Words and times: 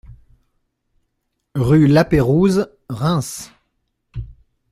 Rue 1.53 1.85
la 1.85 2.03
Pérouse, 2.03 2.71
Reims 2.89 3.51